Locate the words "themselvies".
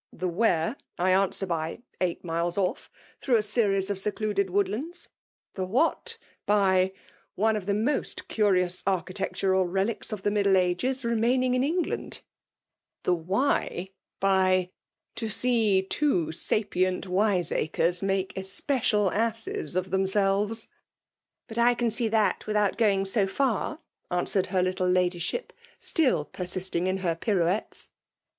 19.91-20.65